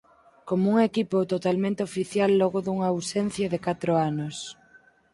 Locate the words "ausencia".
2.93-3.47